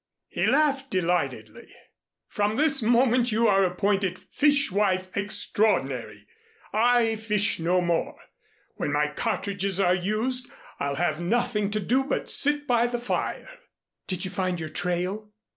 [0.29, 1.71] He laughed delightedly.
[2.27, 6.25] "From this moment you are appointed Fish wife Extraordinary.
[6.73, 8.19] I fish no more.
[8.77, 13.47] When my cartridges are used I'll have nothing to do but sit by the fire."
[14.07, 15.31] "Did you find your trail?"